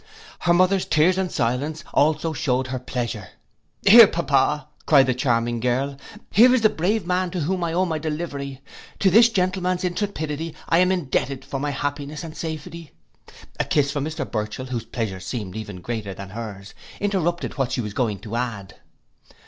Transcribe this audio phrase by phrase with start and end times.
[0.39, 5.95] Her mother's tears and silence also shewed her pleasure.—'Here, pappa,' cried the charming girl,
[6.31, 8.61] 'here is the brave man to whom I owe my delivery;
[8.97, 12.89] to this gentleman's intrepidity I am indebted for my happiness and safety—'
[13.59, 17.81] A kiss from Mr Burchell, whose pleasure seemed even greater than hers, interrupted what she
[17.81, 18.77] was going to add.